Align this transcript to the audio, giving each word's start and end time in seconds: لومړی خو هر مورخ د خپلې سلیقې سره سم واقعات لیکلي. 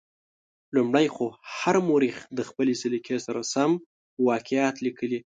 لومړی 0.75 1.07
خو 1.15 1.25
هر 1.57 1.75
مورخ 1.87 2.17
د 2.37 2.39
خپلې 2.49 2.73
سلیقې 2.81 3.17
سره 3.25 3.41
سم 3.53 3.71
واقعات 4.29 4.75
لیکلي. 4.85 5.19